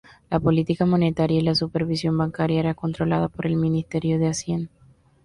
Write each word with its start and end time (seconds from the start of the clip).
La 0.31 0.39
política 0.39 0.87
monetaria 0.87 1.37
y 1.37 1.43
la 1.43 1.53
supervisión 1.53 2.17
bancaria 2.17 2.59
era 2.59 2.73
controlada 2.73 3.27
por 3.29 3.45
el 3.45 3.55
Ministerio 3.55 4.17
de 4.17 4.29
Hacienda. 4.29 4.71